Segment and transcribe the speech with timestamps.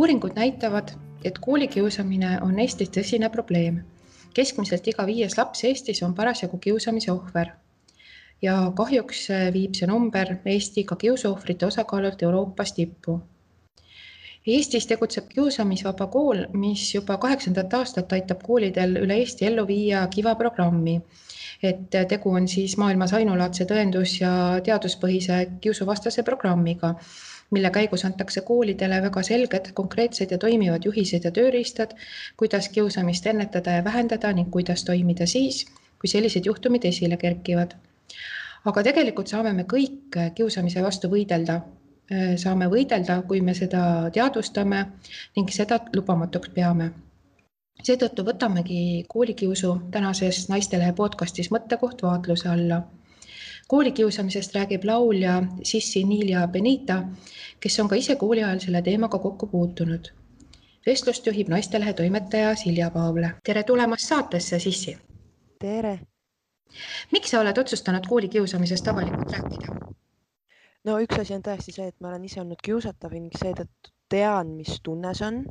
[0.00, 0.88] uuringud näitavad,
[1.24, 3.82] et koolikiusamine on Eestis tõsine probleem.
[4.34, 7.50] keskmiselt iga viies laps Eestis on parasjagu kiusamise ohver.
[8.42, 13.20] ja kahjuks viib see number Eesti ka kiusuohvrite osakaalult Euroopas tippu.
[14.46, 20.34] Eestis tegutseb kiusamisvaba kool, mis juba kaheksandat aastat aitab koolidel üle Eesti ellu viia Kiva
[20.34, 21.00] programmi
[21.62, 26.94] et tegu on siis maailmas ainulaadse tõendus- ja teaduspõhise kiusuvastase programmiga
[27.50, 31.94] mille käigus antakse koolidele väga selged, konkreetsed ja toimivad juhised ja tööriistad,
[32.36, 35.64] kuidas kiusamist ennetada ja vähendada ning kuidas toimida siis,
[36.00, 37.74] kui sellised juhtumid esile kerkivad.
[38.64, 41.60] aga tegelikult saame me kõik kiusamise vastu võidelda.
[42.36, 44.86] saame võidelda, kui me seda teadvustame
[45.36, 46.90] ning seda lubamatuks peame
[47.82, 52.82] seetõttu võtamegi koolikiusu tänases Naistelehe podcastis mõttekoht vaatluse alla
[53.70, 57.02] koolikiusamisest räägib laulja Sissi Niilia Benita,
[57.60, 60.08] kes on ka ise kooli ajal selle teemaga kokku puutunud.
[60.86, 63.30] vestlust juhib Naistelehe toimetaja Silja Paavle.
[63.46, 64.98] tere tulemast saatesse, Sissi.
[65.58, 65.98] tere.
[67.12, 69.94] miks sa oled otsustanud koolikiusamisest avalikult rääkida?
[70.84, 74.56] no üks asi on tõesti see, et ma olen ise olnud kiusatav ning seetõttu tean,
[74.56, 75.44] mis tunne see on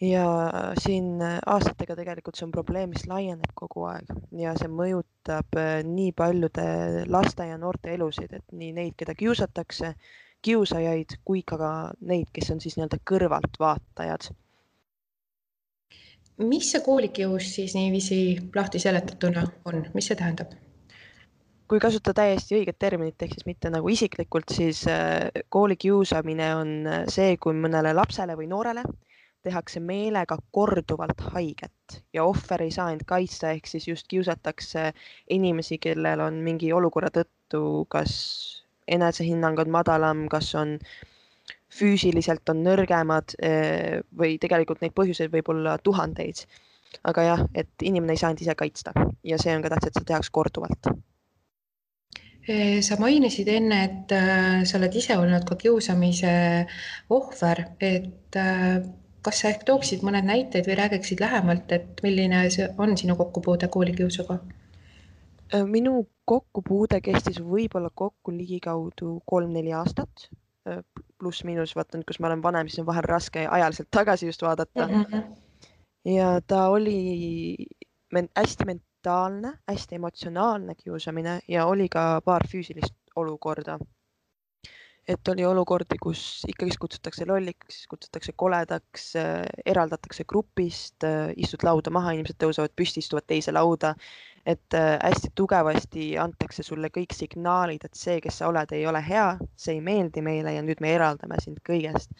[0.00, 5.56] ja siin äh, aastatega tegelikult see on probleem, mis laieneb kogu aeg ja see mõjutab
[5.56, 6.66] äh, nii paljude
[7.08, 9.94] laste ja noorte elusid, et nii neid, keda kiusatakse,
[10.44, 14.28] kiusajaid kui ka neid, kes on siis nii-öelda kõrvaltvaatajad.
[16.44, 20.52] mis see koolikius siis niiviisi lahti seletatuna on, mis see tähendab?
[21.66, 26.76] kui kasutada täiesti õiget terminit, ehk siis mitte nagu isiklikult, siis äh, koolikiusamine on
[27.08, 28.84] see, kui mõnele lapsele või noorele
[29.46, 34.92] tehakse meelega korduvalt haiget ja ohver ei saa end kaitsta, ehk siis just kiusatakse
[35.30, 37.62] inimesi, kellel on mingi olukorra tõttu,
[37.92, 38.14] kas
[38.88, 40.76] enesehinnang on madalam, kas on
[41.76, 46.46] füüsiliselt on nõrgemad eh, või tegelikult neid põhjuseid võib olla tuhandeid.
[47.04, 48.92] aga jah, et inimene ei saa end ise kaitsta
[49.24, 50.88] ja see on ka tähtis, et seda tehakse korduvalt
[52.48, 56.36] eh, sa mainisid enne, et äh, sa oled ise olnud ka kiusamise
[57.10, 58.38] ohver, et
[59.26, 63.68] kas sa ehk tooksid mõned näited või räägiksid lähemalt, et milline see on sinu kokkupuude
[63.74, 64.38] koolikiusuga?
[65.54, 70.28] Äh, minu kokkupuude kestis võib-olla kokku ligikaudu kolm-neli aastat,
[70.68, 70.82] äh,
[71.18, 74.86] pluss-miinus, vaata nüüd, kus ma olen vanem, siis on vahel raske ajaliselt tagasi just vaadata
[74.86, 75.02] mm.
[75.02, 75.36] -hmm.
[76.14, 77.56] ja ta oli
[78.12, 83.78] men hästi mentaalne, hästi emotsionaalne kiusamine ja oli ka paar füüsilist olukorda
[85.08, 91.92] et oli olukordi, kus ikkagist kutsutakse lolliks, kutsutakse koledaks, äh, eraldatakse grupist, äh, istud lauda
[91.94, 93.94] maha, inimesed tõusevad püsti, istuvad teise lauda.
[94.46, 99.00] et äh, hästi tugevasti antakse sulle kõik signaalid, et see, kes sa oled, ei ole
[99.02, 102.14] hea, see ei meeldi meile ja nüüd me eraldame sind kõigest.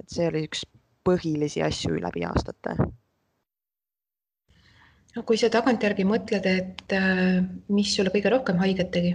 [0.00, 0.64] et see oli üks
[1.04, 2.78] põhilisi asju läbi aastate
[5.16, 6.96] no kui sa tagantjärgi mõtled, et
[7.68, 9.12] mis sulle kõige rohkem haiget tegi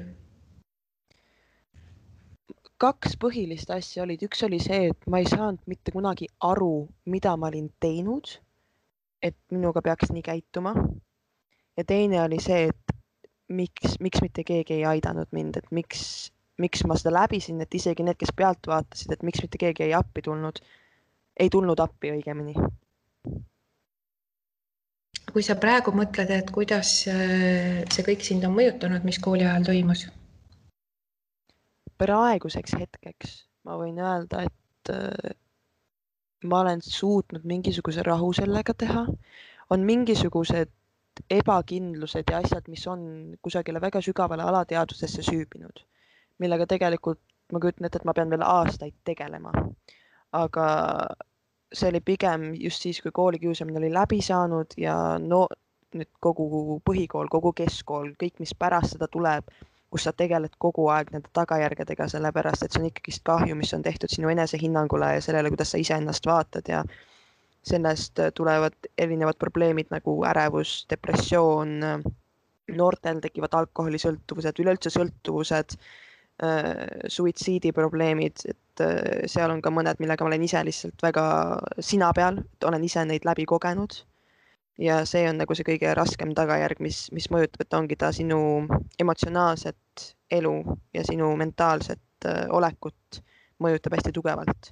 [2.82, 7.36] kaks põhilist asja olid, üks oli see, et ma ei saanud mitte kunagi aru, mida
[7.38, 8.40] ma olin teinud.
[9.22, 10.74] et minuga peaks nii käituma.
[11.78, 12.96] ja teine oli see, et
[13.54, 18.04] miks, miks mitte keegi ei aidanud mind, et miks, miks ma seda läbisin, et isegi
[18.04, 20.62] need, kes pealt vaatasid, et miks mitte keegi ei appi tulnud,
[21.40, 22.56] ei tulnud appi õigemini.
[25.32, 29.70] kui sa praegu mõtled, et kuidas äh, see kõik sind on mõjutanud, mis kooli ajal
[29.70, 30.10] toimus
[32.02, 35.34] praeguseks hetkeks ma võin öelda, et äh,
[36.50, 39.06] ma olen suutnud mingisuguse rahu sellega teha.
[39.72, 40.72] on mingisugused
[41.32, 45.84] ebakindlused ja asjad, mis on kusagile väga sügavale alateadvusesse süübinud,
[46.40, 47.22] millega tegelikult
[47.54, 49.52] ma kujutan ette, et ma pean veel aastaid tegelema.
[50.32, 50.68] aga
[51.74, 55.48] see oli pigem just siis, kui koolikiusamine oli läbi saanud ja no
[55.96, 59.48] nüüd kogu põhikool, kogu keskkool, kõik, mis pärast seda tuleb
[59.92, 63.84] kus sa tegeled kogu aeg nende tagajärgedega, sellepärast et see on ikkagist kahju, mis on
[63.84, 66.84] tehtud sinu enesehinnangule ja sellele, kuidas sa iseennast vaatad ja
[67.68, 71.76] sellest tulevad erinevad probleemid nagu ärevus, depressioon,
[72.72, 76.72] noortel tekivad alkoholisõltuvused, üleüldse sõltuvused äh,,
[77.12, 81.26] suitsiidiprobleemid, et äh, seal on ka mõned, millega ma olen ise lihtsalt väga
[81.84, 84.00] sina peal, olen ise neid läbi kogenud
[84.82, 88.40] ja see on nagu see kõige raskem tagajärg, mis, mis mõjutab, et ongi ta sinu
[89.00, 90.08] emotsionaalset
[90.38, 90.56] elu
[90.96, 93.22] ja sinu mentaalset äh, olekut
[93.62, 94.72] mõjutab hästi tugevalt.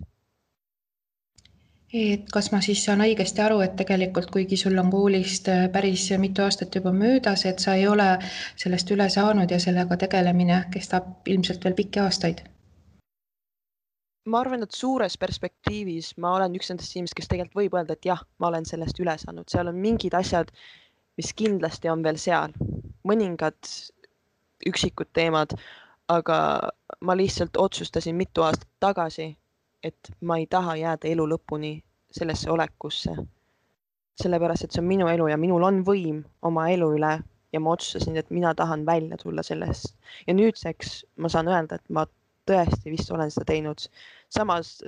[1.93, 6.09] et kas ma siis saan õigesti aru, et tegelikult kuigi sul on koolist äh, päris
[6.17, 8.11] mitu aastat juba möödas, et sa ei ole
[8.55, 12.45] sellest üle saanud ja sellega tegelemine kestab ilmselt veel pikki aastaid?
[14.25, 18.05] Ma arvan, et suures perspektiivis ma olen üks nendest inimest, kes tegelikult võib öelda, et
[18.05, 20.51] jah, ma olen sellest üle saanud, seal on mingid asjad,
[21.19, 22.53] mis kindlasti on veel seal,
[23.07, 23.71] mõningad
[24.69, 25.55] üksikud teemad,
[26.11, 26.37] aga
[27.05, 29.31] ma lihtsalt otsustasin mitu aastat tagasi,
[29.83, 31.77] et ma ei taha jääda elu lõpuni
[32.11, 33.15] sellesse olekusse.
[34.19, 37.11] sellepärast, et see on minu elu ja minul on võim oma elu üle
[37.53, 39.95] ja ma otsustasin, et mina tahan välja tulla sellest.
[40.27, 42.03] Ja nüüdseks ma saan öelda, et ma
[42.49, 43.85] tõesti vist olen seda teinud.
[44.29, 44.79] samas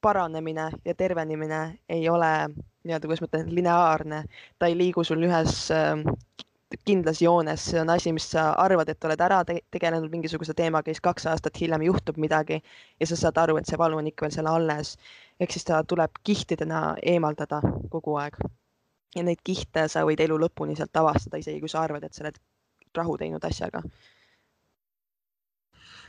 [0.00, 2.32] paranemine ja tervenemine ei ole
[2.84, 4.24] nii-öelda, kuidas ma ütlen, lineaarne,
[4.58, 5.98] ta ei liigu sul ühes äh,
[6.84, 10.92] kindlas joones, see on asi, mis sa arvad, et oled ära te tegelenud mingisuguse teemaga,
[10.92, 12.60] siis kaks aastat hiljem juhtub midagi
[13.00, 14.96] ja sa saad aru, et see valu on ikka veel seal alles.
[15.40, 17.60] ehk siis ta tuleb kihtidena eemaldada
[17.90, 18.36] kogu aeg.
[19.16, 22.24] ja neid kihte sa võid elu lõpuni sealt avastada, isegi kui sa arvad, et sa
[22.24, 22.38] oled
[22.94, 23.82] rahu teinud asjaga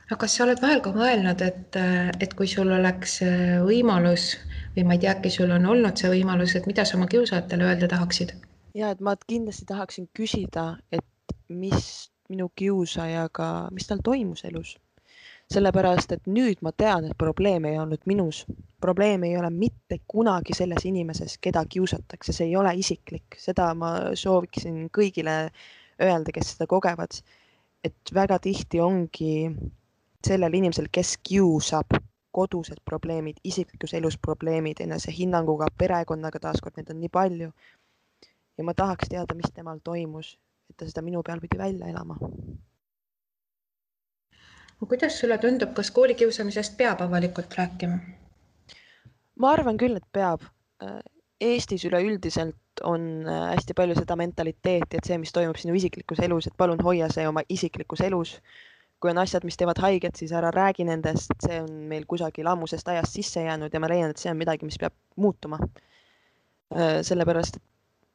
[0.09, 1.75] aga kas sa oled vahel ka mõelnud, et,
[2.17, 4.31] et kui sul oleks äh, võimalus
[4.73, 7.67] või ma ei tea, äkki sul on olnud see võimalus, et mida sa oma kiusajatele
[7.69, 8.33] öelda tahaksid?
[8.73, 14.77] ja et ma kindlasti tahaksin küsida, et mis minu kiusajaga, mis tal toimus elus.
[15.49, 18.43] sellepärast, et nüüd ma tean, et probleem ei olnud minus,
[18.81, 24.13] probleem ei ole mitte kunagi selles inimeses, keda kiusatakse, see ei ole isiklik, seda ma
[24.13, 25.39] sooviksin kõigile
[25.97, 27.21] öelda, kes seda kogevad.
[27.83, 29.49] et väga tihti ongi
[30.27, 31.97] sellel inimesel, kes kiusab,
[32.31, 37.51] kodused probleemid, isiklikus elus probleemid, enesehinnanguga, perekonnaga, taaskord neid on nii palju.
[38.57, 40.33] ja ma tahaks teada, mis temal toimus,
[40.69, 42.17] et ta seda minu peal pidi välja elama.
[44.87, 47.99] kuidas sulle tundub, kas koolikiusamisest peab avalikult rääkima?
[49.35, 50.43] ma arvan küll, et peab.
[51.39, 56.55] Eestis üleüldiselt on hästi palju seda mentaliteeti, et see, mis toimub sinu isiklikus elus, et
[56.57, 58.33] palun hoia see oma isiklikus elus
[58.99, 62.87] kui on asjad, mis teevad haiget, siis ära räägi nendest, see on meil kusagil ammusest
[62.91, 65.59] ajast sisse jäänud ja ma leian, et see on midagi, mis peab muutuma.
[67.07, 67.63] Sellepärast, et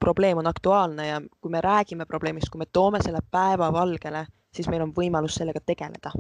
[0.05, 4.85] probleem on aktuaalne ja kui me räägime probleemist, kui me toome selle päevavalgele, siis meil
[4.85, 6.13] on võimalus sellega tegeleda.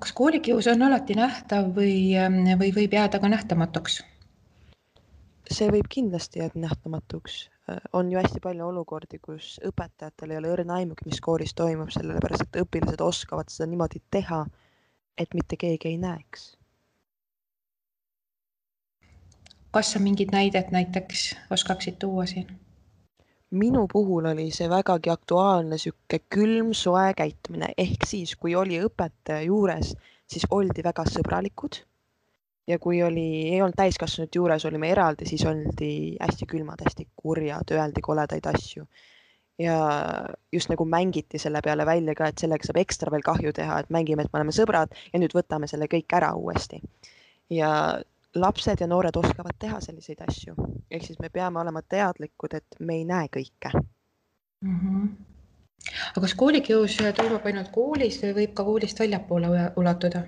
[0.00, 2.12] kas koolikius on alati nähtav või,
[2.60, 4.02] või võib jääda ka nähtamatuks?
[5.50, 10.52] See võib kindlasti jääda nähtamatuks Äh, on ju hästi palju olukordi, kus õpetajatel ei ole
[10.54, 14.44] õrna aimugi, mis koolis toimub, sellepärast et õpilased oskavad seda niimoodi teha,
[15.18, 16.52] et mitte keegi ei näeks.
[19.76, 21.22] kas sa mingit näidet näiteks
[21.52, 22.46] oskaksid tuua siin?
[23.50, 29.42] minu puhul oli see vägagi aktuaalne sihuke külm, soe käitumine ehk siis, kui oli õpetaja
[29.50, 29.92] juures,
[30.26, 31.82] siis oldi väga sõbralikud
[32.66, 35.90] ja kui oli, ei olnud täiskasvanute juures, olime eraldi, siis oldi
[36.20, 38.86] hästi külmad, hästi kurjad, öeldi koledaid asju.
[39.58, 39.76] ja
[40.52, 43.90] just nagu mängiti selle peale välja ka, et sellega saab ekstra veel kahju teha, et
[43.90, 46.82] mängime, et me oleme sõbrad ja nüüd võtame selle kõik ära uuesti.
[47.50, 47.70] ja
[48.36, 50.54] lapsed ja noored oskavad teha selliseid asju,
[50.90, 53.72] ehk siis me peame olema teadlikud, et me ei näe kõike
[54.60, 54.76] mm.
[54.80, 55.08] -hmm.
[56.10, 60.26] aga kas koolikius toimub ainult koolis või võib ka koolist väljapoole ulatuda?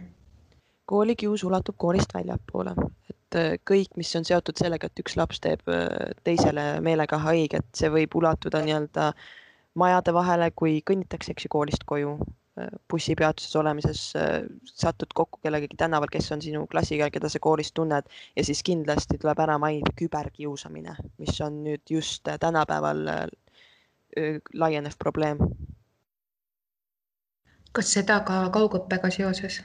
[0.88, 2.73] Koolikius ulatub koolist väljapoole,
[3.11, 7.69] et äh, kõik, mis on seotud sellega, et üks laps teeb äh, teisele meelega haiget,
[7.77, 9.12] see võib ulatuda nii-öelda
[9.79, 12.17] majade vahele, kui kõnnitakse, eks ju, koolist koju,
[12.60, 14.05] äh, bussipeatuses olemises,
[14.72, 19.20] satud kokku kellegagi tänaval, kes on sinu klassiga, keda sa koolist tunned ja siis kindlasti
[19.20, 23.05] tuleb ära mainida küberkiusamine, mis on nüüd just tänapäeval
[24.56, 25.43] laienev probleem.
[27.77, 29.60] kas seda ka kaugõppega seoses?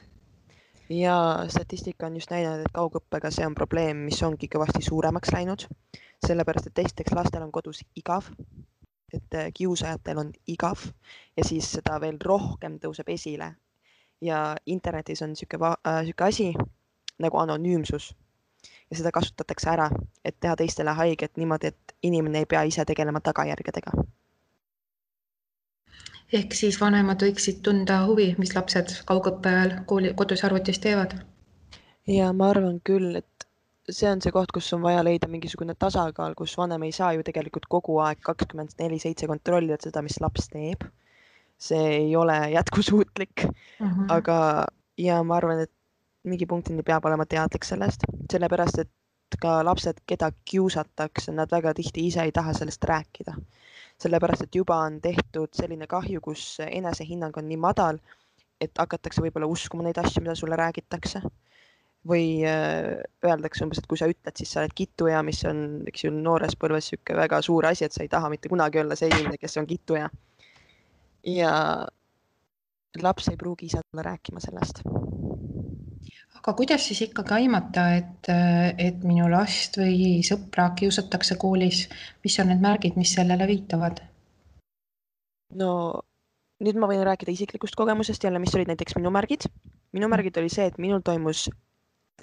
[1.00, 5.66] Ja statistika on just näidanud, et kaugõppega see on probleem, mis ongi kõvasti suuremaks läinud,
[6.28, 8.30] sellepärast et esiteks lastel on kodus igav,
[9.14, 10.86] et äh, kiusajatel on igav
[11.38, 13.56] ja siis seda veel rohkem tõuseb esile.
[14.22, 16.54] ja internetis on niisugune äh, asi
[17.20, 18.14] nagu anonüümsus.
[18.92, 19.90] Ja seda kasutatakse ära,
[20.26, 23.92] et teha teistele haiget niimoodi, et inimene ei pea ise tegelema tagajärgedega
[26.34, 31.16] ehk siis vanemad võiksid tunda huvi, mis lapsed kaugõppe ajal kooli, kodus arvutis teevad.
[32.08, 33.48] ja ma arvan küll, et
[33.90, 37.24] see on see koht, kus on vaja leida mingisugune tasakaal, kus vanem ei saa ju
[37.24, 40.84] tegelikult kogu aeg kakskümmend neli seitse kontrollida seda, mis laps teeb.
[41.64, 44.06] see ei ole jätkusuutlik mm, -hmm.
[44.10, 44.66] aga
[44.98, 45.72] ja ma arvan, et
[46.24, 48.90] mingi punktini peab olema teadlik sellest, sellepärast et
[49.42, 53.36] ka lapsed, keda kiusatakse, nad väga tihti ise ei taha sellest rääkida
[54.02, 58.00] sellepärast et juba on tehtud selline kahju, kus enesehinnang on nii madal,
[58.62, 61.24] et hakatakse võib-olla uskuma neid asju, mida sulle räägitakse.
[62.04, 66.04] või äh, öeldakse umbes, et kui sa ütled, siis sa oled kituja, mis on, eks
[66.04, 69.08] ju, noores põlves niisugune väga suur asi, et sa ei taha mitte kunagi olla see
[69.08, 70.10] inimene, kes on kituja.
[71.32, 71.54] ja
[73.00, 74.84] laps ei pruugi ise tulla rääkima sellest
[76.44, 78.30] aga kuidas siis ikkagi aimata, et,
[78.78, 81.86] et minu last või sõpra kiusatakse koolis,
[82.26, 84.04] mis on need märgid, mis sellele viitavad?
[85.54, 85.70] no
[86.66, 89.48] nüüd ma võin rääkida isiklikust kogemusest jälle, mis olid näiteks minu märgid.
[89.94, 91.48] minu märgid oli see, et minul toimus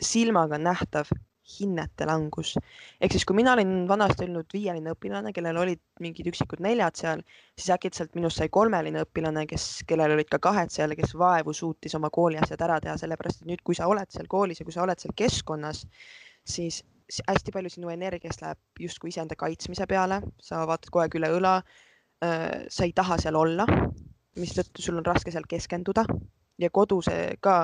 [0.00, 1.08] silmaga nähtav
[1.50, 2.54] hinnete langus.
[3.00, 7.24] ehk siis, kui mina olin vanasti olnud viieline õpilane, kellel olid mingid üksikud neljad seal,
[7.58, 11.96] siis äkitselt minust sai kolmeline õpilane, kes, kellel olid ka kahed seal, kes vaevu suutis
[11.98, 14.84] oma kooliasjad ära teha, sellepärast et nüüd, kui sa oled seal koolis ja kui sa
[14.86, 15.84] oled seal keskkonnas,
[16.46, 16.82] siis
[17.26, 21.60] hästi palju sinu energiast läheb justkui iseenda kaitsmise peale, sa vaatad kogu aeg üle õla.
[22.20, 23.64] Äh, sa ei taha seal olla,
[24.36, 26.04] mistõttu sul on raske seal keskenduda
[26.60, 27.08] ja kodus
[27.40, 27.62] ka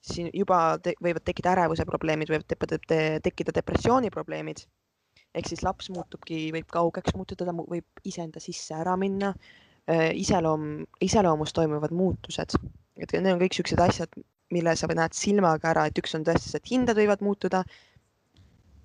[0.00, 4.64] siin juba te võivad tekkida ärevuse probleemid, võivad te te tekkida depressiooni probleemid.
[5.34, 9.34] ehk siis laps muutubki, võib kaugeks muutuda, ta võib iseenda sisse ära minna.
[9.90, 12.52] Iseloom, iseloomus toimuvad muutused,
[12.96, 14.12] et need on kõik siuksed asjad,
[14.54, 17.64] mille sa näed silmaga ära, et üks on tõesti see, et hinded võivad muutuda.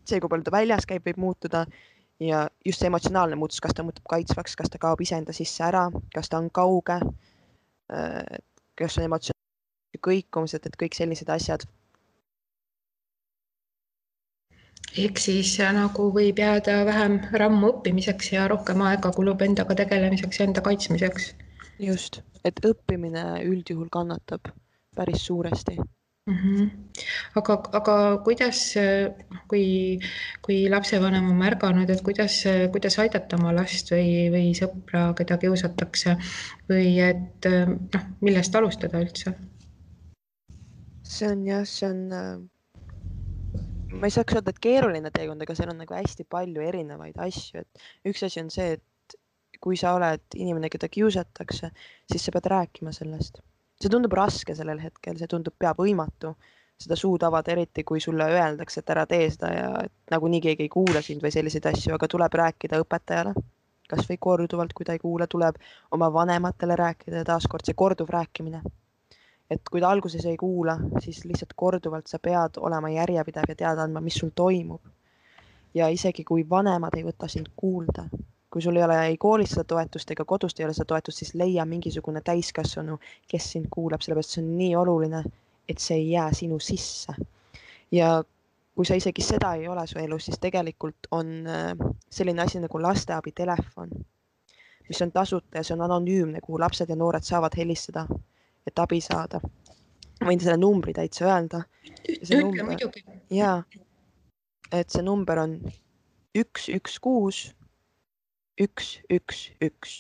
[0.06, 1.66] see, kui palju ta väljas käib, võib muutuda
[2.20, 5.90] ja just see emotsionaalne muutus, kas ta muutub kaitsvaks, kas ta kaob iseenda sisse ära,
[6.14, 7.00] kas ta on kauge.
[8.76, 9.35] Kas on emotsioon
[10.02, 11.66] kõikumised, et kõik sellised asjad.
[14.96, 20.46] ehk siis nagu võib jääda vähem rammu õppimiseks ja rohkem aega kulub endaga tegelemiseks ja
[20.48, 21.34] enda kaitsmiseks.
[21.80, 24.54] just, et õppimine üldjuhul kannatab
[24.96, 25.76] päris suuresti
[26.28, 26.38] mm.
[26.38, 26.70] -hmm.
[27.36, 28.62] aga, aga kuidas,
[29.48, 29.66] kui,
[30.42, 36.16] kui lapsevanem on märganud, et kuidas, kuidas aidata oma last või, või sõpra, keda kiusatakse
[36.70, 39.36] või et noh, millest alustada üldse?
[41.06, 42.40] See on jah, see on äh,,
[43.94, 47.62] ma ei saaks öelda, et keeruline teekond, aga seal on nagu hästi palju erinevaid asju,
[47.64, 49.18] et üks asi on see, et
[49.62, 51.72] kui sa oled inimene, keda kiusatakse,
[52.12, 53.42] siis sa pead rääkima sellest.
[53.82, 56.36] see tundub raske sellel hetkel, see tundub pea võimatu.
[56.80, 59.68] Seda suud avada, eriti kui sulle öeldakse, et ära tee seda ja
[60.12, 63.32] nagunii keegi ei kuula sind või selliseid asju, aga tuleb rääkida õpetajale,
[63.88, 65.56] kasvõi korduvalt, kui ta ei kuula, tuleb
[65.96, 68.60] oma vanematele rääkida ja taaskord see korduv rääkimine
[69.50, 73.84] et kui ta alguses ei kuula, siis lihtsalt korduvalt sa pead olema järjepidev ja teada
[73.86, 74.82] andma, mis sul toimub.
[75.76, 78.06] ja isegi kui vanemad ei võta sind kuulda,
[78.50, 81.34] kui sul ei ole ei koolis seda toetust ega kodust ei ole seda toetust, siis
[81.36, 82.96] leia mingisugune täiskasvanu,
[83.28, 85.24] kes sind kuulab, sellepärast see on nii oluline,
[85.68, 87.14] et see ei jää sinu sisse.
[87.92, 88.24] ja
[88.76, 91.76] kui sa isegi seda ei ole su elus, siis tegelikult on äh,
[92.10, 93.92] selline asi nagu lasteabitelefon,
[94.88, 98.08] mis on tasuta ja see on anonüümne, kuhu lapsed ja noored saavad helistada
[98.68, 99.42] et abi saada.
[100.26, 101.64] võin selle numbri täitsa öelda.
[102.10, 103.04] ütle muidugi.
[103.30, 103.64] ja,
[104.72, 105.60] et see number on
[106.36, 107.42] üks, üks, kuus,
[108.62, 109.98] üks, üks, üks.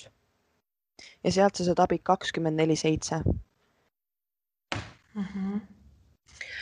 [1.23, 3.21] ja sealt sa saad abi kakskümmend neli, seitse.
[5.15, 5.61] Mhm.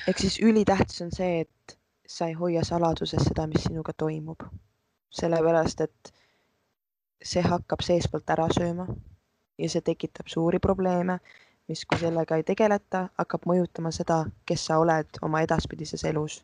[0.07, 4.43] ehk siis ülitähtis on see, et sa ei hoia saladuses seda, mis sinuga toimub.
[5.13, 6.13] sellepärast, et
[7.23, 8.87] see hakkab seestpoolt ära sööma
[9.57, 11.19] ja see tekitab suuri probleeme
[11.67, 16.41] mis, kui sellega ei tegeleta, hakkab mõjutama seda, kes sa oled oma edaspidises elus.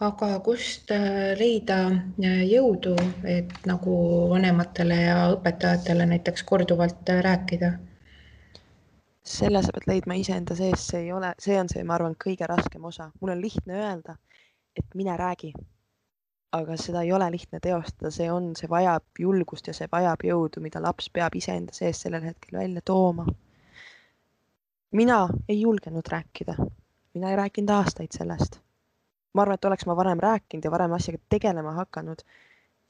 [0.00, 2.94] aga kust äh, leida äh, jõudu,
[3.28, 3.96] et nagu
[4.30, 7.74] vanematele ja õpetajatele näiteks korduvalt äh, rääkida?
[9.30, 12.48] selle sa pead leidma iseenda sees, see ei ole, see on see, ma arvan, kõige
[12.48, 13.10] raskem osa.
[13.20, 14.16] mul on lihtne öelda,
[14.72, 15.52] et mine räägi
[16.52, 20.62] aga seda ei ole lihtne teostada, see on, see vajab julgust ja see vajab jõudu,
[20.64, 23.26] mida laps peab iseenda sees sellel hetkel välja tooma.
[24.90, 26.56] mina ei julgenud rääkida,
[27.14, 28.58] mina ei rääkinud aastaid sellest.
[29.34, 32.24] ma arvan, et oleks ma varem rääkinud ja varem asjaga tegelema hakanud,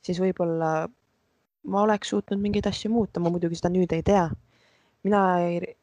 [0.03, 0.89] siis võib-olla
[1.69, 4.31] ma oleks suutnud mingeid asju muuta, ma muidugi seda nüüd ei tea.
[5.05, 5.77] mina ei,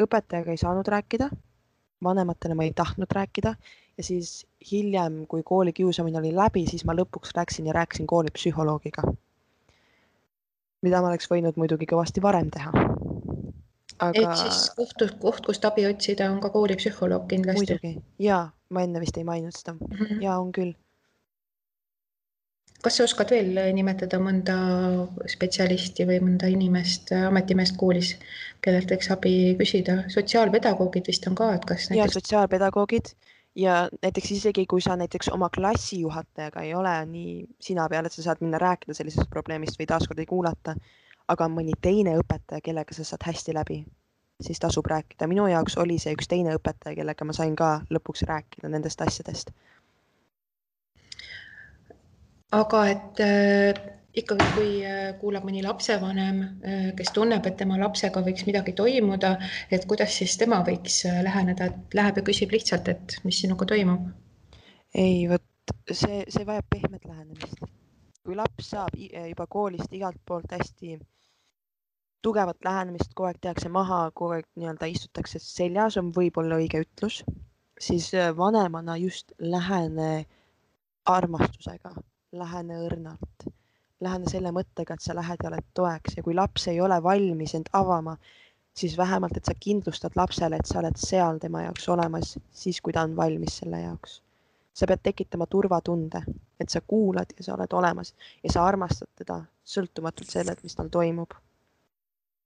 [0.00, 1.28] õpetajaga ei saanud rääkida,
[2.04, 3.54] vanematele ma ei tahtnud rääkida
[4.02, 9.12] ja siis hiljem, kui koolikiusamine oli läbi, siis ma lõpuks läksin ja rääkisin koolipsühholoogiga.
[10.82, 12.72] mida ma oleks võinud muidugi kõvasti varem teha.
[14.02, 14.18] Aga...
[14.18, 17.60] et siis koht, koht, kust abi otsida, on ka koolipsühholoog kindlasti.
[17.60, 20.22] muidugi ja ma enne vist ei maininud seda mm -hmm.
[20.24, 20.72] ja on küll.
[22.82, 24.56] kas sa oskad veel nimetada mõnda
[25.36, 28.16] spetsialisti või mõnda inimest, ametimeest koolis,
[28.66, 30.02] kellelt võiks abi küsida?
[30.16, 32.02] sotsiaalpedagoogid vist on ka, et kas näiteks....
[32.02, 33.14] ja sotsiaalpedagoogid
[33.54, 38.22] ja näiteks isegi, kui sa näiteks oma klassijuhatajaga ei ole nii sina peal, et sa
[38.22, 40.74] saad minna rääkida sellisest probleemist või taaskord ei kuulata,
[41.28, 43.82] aga mõni teine õpetaja, kellega sa saad hästi läbi,
[44.40, 45.28] siis tasub rääkida.
[45.28, 49.50] minu jaoks oli see üks teine õpetaja, kellega ma sain ka lõpuks rääkida nendest asjadest.
[52.52, 53.20] aga et
[54.16, 59.36] ikkagi, kui äh, kuulab mõni lapsevanem, äh, kes tunneb, et tema lapsega võiks midagi toimuda,
[59.72, 63.68] et kuidas siis tema võiks äh, läheneda, et läheb ja küsib lihtsalt, et mis sinuga
[63.68, 64.10] toimub?
[64.92, 67.62] ei, vot see, see vajab pehmet lähenemist.
[68.22, 70.98] kui laps saab juba koolist igalt poolt hästi
[72.22, 77.22] tugevat lähenemist, kogu aeg tehakse maha, kogu aeg nii-öelda istutakse seljas, on võib-olla õige ütlus,
[77.80, 80.12] siis vanemana just lähene
[81.08, 81.96] armastusega,
[82.36, 83.50] lähene õrnalt
[84.02, 87.54] lähene selle mõttega, et sa lähed ja oled toeks ja kui laps ei ole valmis
[87.54, 88.16] end avama,
[88.74, 92.92] siis vähemalt, et sa kindlustad lapsele, et sa oled seal tema jaoks olemas, siis kui
[92.92, 94.22] ta on valmis selle jaoks.
[94.72, 96.22] sa pead tekitama turvatunde,
[96.60, 100.88] et sa kuulad ja sa oled olemas ja sa armastad teda sõltumatult sellelt, mis tal
[100.88, 101.34] toimub.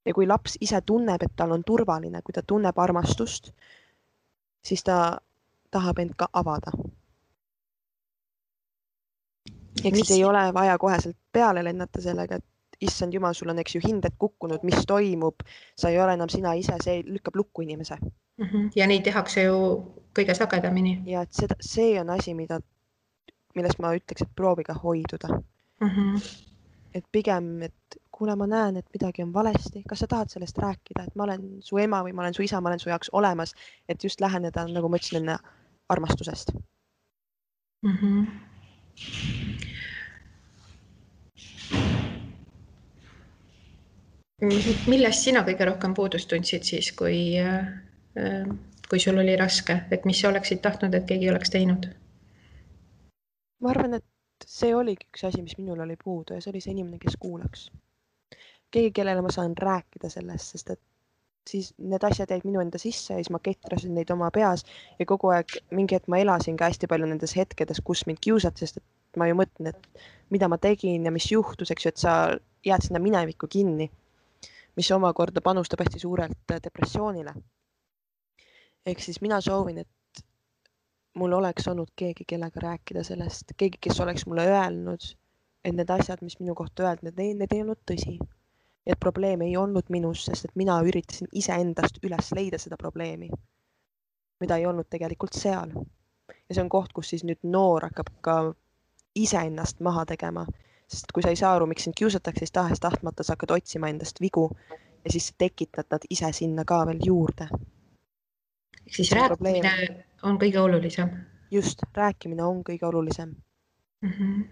[0.05, 3.53] ja kui laps ise tunneb, et tal on turvaline, kui ta tunneb armastust,
[4.63, 5.21] siis ta
[5.71, 6.73] tahab end ka avada
[9.85, 12.45] ehk siis ei ole vaja koheselt peale lennata sellega, et
[12.81, 15.45] issand jumal, sul on, eks ju, hinded kukkunud, mis toimub,
[15.79, 18.47] sa ei ole enam sina ise, see lükkab lukku inimese mm.
[18.47, 18.71] -hmm.
[18.77, 19.59] ja neid tehakse ju
[20.19, 21.03] kõige sagedamini.
[21.07, 22.61] ja et seda, see on asi, mida,
[23.55, 25.29] millest ma ütleks, et proovige hoiduda
[25.81, 25.89] mm.
[25.89, 26.29] -hmm.
[26.95, 31.05] et pigem, et kuule, ma näen, et midagi on valesti, kas sa tahad sellest rääkida,
[31.05, 33.55] et ma olen su ema või ma olen su isa, ma olen su jaoks olemas,
[33.89, 35.39] et just läheneda, nagu ma ütlesin enne,
[35.89, 36.53] armastusest
[37.83, 37.93] mm.
[37.93, 38.27] -hmm
[44.41, 48.43] millest sina kõige rohkem puudust tundsid siis, kui, äh,
[48.89, 51.89] kui sul oli raske, et mis sa oleksid tahtnud, et keegi oleks teinud?
[53.65, 56.75] ma arvan, et see oligi üks asi, mis minul oli puudu ja see oli see
[56.75, 57.71] inimene, kes kuulaks.
[58.71, 60.83] keegi, kellele ma saan rääkida sellest, sest et
[61.49, 64.67] siis need asjad jäid minu enda sisse ja siis ma ketrasin neid oma peas
[64.99, 68.67] ja kogu aeg mingi hetk ma elasin ka hästi palju nendes hetkedes, kus mind kiusati,
[68.67, 72.03] sest et ma ju mõtlen, et mida ma tegin ja mis juhtus, eks ju, et
[72.03, 72.17] sa
[72.67, 73.89] jääd sinna minevikku kinni,
[74.77, 77.35] mis omakorda panustab hästi suurelt depressioonile.
[78.87, 80.25] ehk siis mina soovin, et
[81.17, 85.07] mul oleks olnud keegi, kellega rääkida sellest, keegi, kes oleks mulle öelnud,
[85.65, 88.19] et need asjad, mis minu kohta öeldi, need, need ei olnud tõsi.
[88.87, 93.31] et probleem ei olnud minus, sest et mina üritasin iseendast üles leida seda probleemi,
[94.41, 95.73] mida ei olnud tegelikult seal.
[96.29, 98.37] ja see on koht, kus siis nüüd noor hakkab ka
[99.17, 100.47] iseennast maha tegema,
[100.89, 104.21] sest kui sa ei saa aru, miks sind kiusatakse, siis tahes-tahtmata sa hakkad otsima endast
[104.21, 104.51] vigu
[105.05, 107.49] ja siis tekitad nad ise sinna ka veel juurde.
[108.87, 110.05] ehk siis rääkimine probleem.
[110.23, 111.11] on kõige olulisem.
[111.51, 113.35] just, rääkimine on kõige olulisem
[114.03, 114.11] mm.
[114.11, 114.45] -hmm.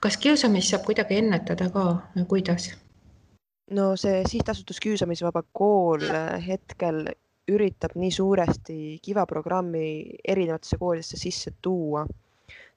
[0.00, 2.72] kas kiusamist saab kuidagi ennetada ka, kuidas?
[3.70, 6.00] no see sihtasutus Kiusamisvaba Kool
[6.46, 7.06] hetkel
[7.48, 12.06] üritab nii suuresti Kiva programmi erinevatesse koolidesse sisse tuua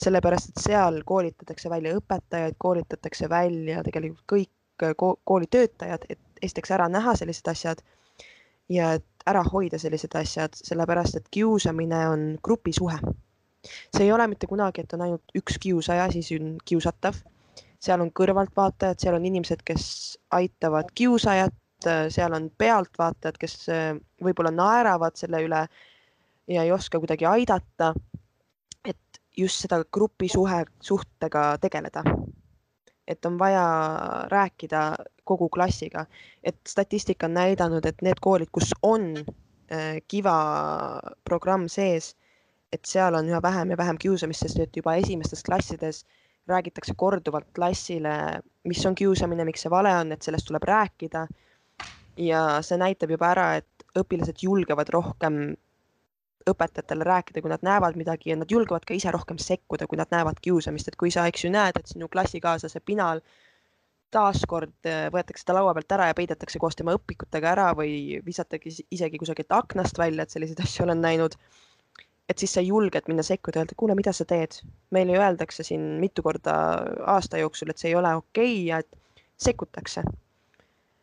[0.04, 6.90] sellepärast et seal koolitatakse välja õpetajaid, koolitatakse välja tegelikult kõik äh, koolitöötajad, et esiteks ära
[6.92, 7.84] näha sellised asjad
[8.70, 13.00] ja et ära hoida sellised asjad, sellepärast et kiusamine on grupisuhe.
[13.98, 17.16] see ei ole mitte kunagi, et on ainult üks kiusaja, siis on kiusatav.
[17.80, 21.54] seal on kõrvaltvaatajad, seal on inimesed, kes aitavad kiusajat,
[22.10, 25.68] seal on pealtvaatajad, kes äh, võib-olla naeravad selle üle
[26.48, 27.94] ja ei oska kuidagi aidata
[29.38, 32.04] just seda grupisuhe, suhtega tegeleda.
[33.08, 33.66] et on vaja
[34.32, 36.06] rääkida kogu klassiga,
[36.44, 39.12] et statistika on näidanud, et need koolid, kus on
[39.72, 40.38] äh, Kiva
[41.24, 42.16] programm sees,
[42.74, 46.02] et seal on üha vähem ja vähem kiusamist, sest et juba esimestes klassides
[46.48, 51.28] räägitakse korduvalt klassile, mis on kiusamine, miks see vale on, et sellest tuleb rääkida.
[52.18, 55.56] ja see näitab juba ära, et õpilased julgevad rohkem
[56.50, 60.12] õpetajatele rääkida, kui nad näevad midagi ja nad julgevad ka ise rohkem sekkuda, kui nad
[60.14, 63.24] näevad kiusamist, et kui sa, eks ju, näed, et sinu klassikaaslase Pinal
[64.14, 68.86] taaskord äh, võetakse ta laua pealt ära ja peidetakse koos tema õpikutega ära või visatakse
[68.94, 71.38] isegi kusagilt aknast välja, et selliseid asju olen näinud.
[72.30, 74.62] et siis sa julged minna sekkuda öelda, kuule, mida sa teed.
[74.92, 76.54] meile ju öeldakse siin mitu korda
[77.16, 80.04] aasta jooksul, et see ei ole okei okay ja et sekkutakse.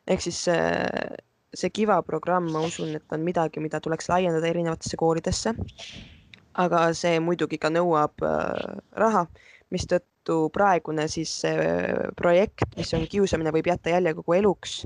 [0.07, 1.19] ehk siis äh,
[1.55, 5.55] see Kiva programm, ma usun, et on midagi, mida tuleks laiendada erinevatesse koolidesse.
[6.53, 9.23] aga see muidugi ka nõuab äh, raha,
[9.73, 14.83] mistõttu praegune siis äh, projekt, mis on Kiusamine võib jätta jälje kogu eluks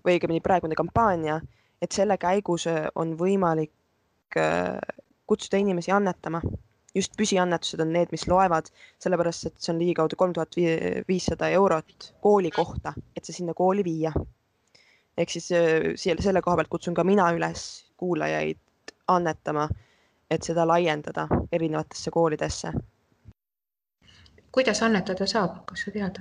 [0.00, 1.36] või õigemini praegune kampaania,
[1.82, 3.72] et selle käigus äh, on võimalik
[5.26, 6.40] kutsuda inimesi annetama
[6.94, 8.68] just püsiannetused on need, mis loevad,
[9.02, 10.54] sellepärast et see on ligikaudu kolm tuhat
[11.08, 14.14] viissada eurot kooli kohta, et see sinna kooli viia
[15.20, 15.58] ehk siis äh,
[15.96, 18.58] selle koha pealt kutsun ka mina üles kuulajaid
[19.08, 19.68] annetama,
[20.30, 22.72] et seda laiendada erinevatesse koolidesse.
[24.52, 26.20] kuidas annetada saab, kas sa tead?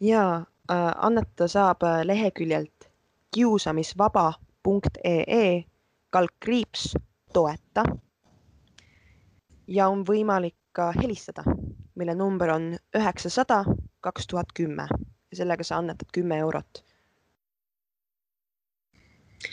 [0.00, 0.44] ja äh,
[0.96, 2.90] annetada saab äh, leheküljelt
[3.34, 5.64] kiusamisvaba.ee
[6.10, 6.96] kaldkriips
[7.32, 7.84] toeta.
[9.66, 11.42] ja on võimalik ka helistada,
[11.94, 13.64] mille number on üheksasada
[14.00, 14.88] kaks tuhat kümme
[15.30, 16.87] ja sellega sa annetad kümme eurot.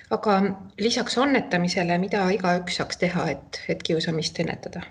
[0.10, 0.40] Aga
[0.80, 4.82] lisaks annetamisele, mida igaüks saaks teha, et, et kiusamist ennetada?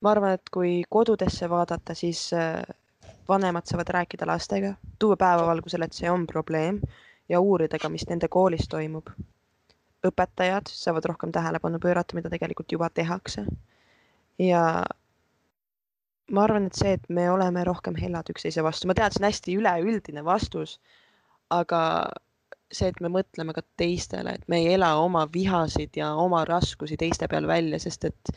[0.00, 2.62] ma arvan, et kui kodudesse vaadata, siis äh,
[3.28, 6.80] vanemad saavad rääkida lastega, tuua päevavalgusele, et see on probleem
[7.28, 9.12] ja uurida ka, mis nende koolis toimub.
[10.08, 13.44] õpetajad saavad rohkem tähelepanu pöörata, mida tegelikult juba tehakse.
[14.38, 14.62] ja
[16.30, 19.28] ma arvan, et see, et me oleme rohkem hellad üksteise vastu, ma tean, see on
[19.28, 20.78] hästi üleüldine vastus,
[21.50, 21.82] aga
[22.72, 26.96] see, et me mõtleme ka teistele, et me ei ela oma vihasid ja oma raskusi
[27.00, 28.32] teiste peal välja, sest et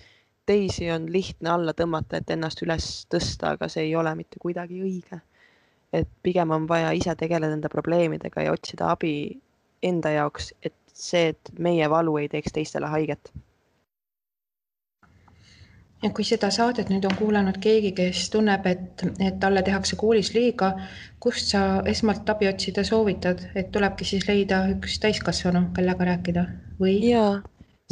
[0.49, 4.81] teisi on lihtne alla tõmmata, et ennast üles tõsta, aga see ei ole mitte kuidagi
[4.83, 5.21] õige.
[5.93, 9.39] et pigem on vaja ise tegeleda enda probleemidega ja otsida abi
[9.85, 13.29] enda jaoks, et see, et meie valu ei teeks teistele haiget.
[16.03, 20.33] Ja kui seda saadet nüüd on kuulanud keegi, kes tunneb, et, et talle tehakse koolis
[20.35, 20.73] liiga,
[21.23, 26.45] kust sa esmalt abi otsida soovitad, et tulebki siis leida üks täiskasvanu, kellega rääkida
[26.81, 26.99] või?
[27.07, 27.41] jaa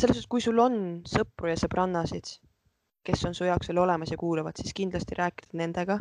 [0.02, 0.76] selles suhtes, kui sul on
[1.08, 2.38] sõpru ja sõbrannasid,
[3.06, 6.00] kes on su jaoks veel olemas ja kuulavad, siis kindlasti rääkida nendega.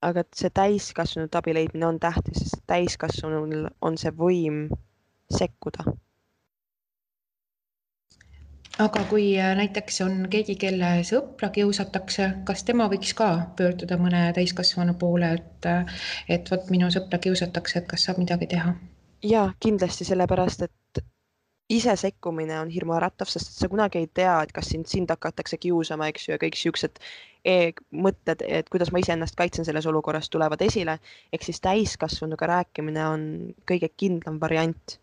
[0.00, 4.62] aga see täiskasvanute abi leidmine on tähtis, sest täiskasvanul on see võim
[5.36, 5.84] sekkuda.
[8.80, 14.28] Aga kui äh, näiteks on keegi, kelle sõpra kiusatakse, kas tema võiks ka pöörduda mõne
[14.36, 18.74] täiskasvanu poole, et, äh, et vot minu sõpra kiusatakse, et kas saab midagi teha?
[19.22, 21.02] ja kindlasti sellepärast, et
[21.70, 26.08] ise sekkumine on hirmuäratav, sest sa kunagi ei tea, et kas sind, sind hakatakse kiusama,
[26.10, 26.98] eks ju, ja kõik siuksed
[27.46, 30.98] e mõtted, et kuidas ma iseennast kaitsen selles olukorras, tulevad esile.
[31.32, 33.22] ehk siis täiskasvanuga rääkimine on
[33.70, 34.98] kõige kindlam variant.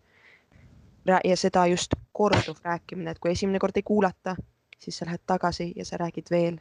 [1.24, 4.36] Ja seda just korduv rääkimine, et kui esimene kord ei kuulata,
[4.78, 6.58] siis sa lähed tagasi ja sa räägid veel.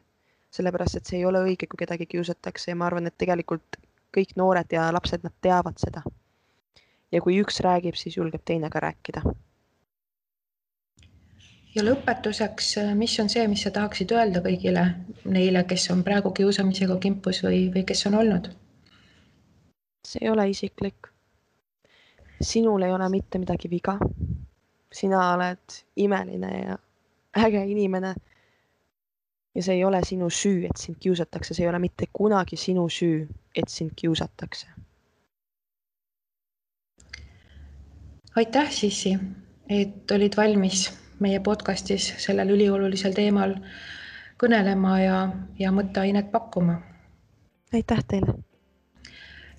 [0.52, 3.76] sellepärast, et see ei ole õige, kui kedagi kiusatakse ja ma arvan, et tegelikult
[4.16, 6.02] kõik noored ja lapsed, nad teavad seda.
[7.12, 9.22] ja kui üks räägib, siis julgeb teine ka rääkida
[11.78, 14.86] ja lõpetuseks, mis on see, mis sa tahaksid öelda kõigile
[15.26, 18.50] neile, kes on praegu kiusamisega kimpus või, või kes on olnud?
[20.08, 21.10] see ei ole isiklik.
[22.42, 23.98] Sinul ei ole mitte midagi viga.
[24.94, 26.78] sina oled imeline ja
[27.46, 28.16] äge inimene.
[29.56, 32.90] ja see ei ole sinu süü, et sind kiusatakse, see ei ole mitte kunagi sinu
[32.90, 34.68] süü, et sind kiusatakse.
[38.36, 39.18] aitäh, Sissi,
[39.70, 43.56] et olid valmis meie podcastis sellel üliolulisel teemal
[44.38, 45.18] kõnelema ja,
[45.60, 46.82] ja mõtteainet pakkuma.
[47.74, 48.34] aitäh teile.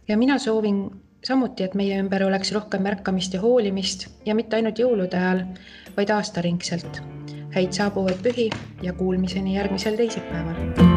[0.08, 4.80] ja mina soovin samuti, et meie ümber oleks rohkem märkamist ja hoolimist ja mitte ainult
[4.80, 5.44] jõulude ajal,
[5.96, 7.02] vaid aastaringselt.
[7.54, 8.50] häid saabuvaid pühi
[8.84, 10.87] ja kuulmiseni järgmisel teisipäeval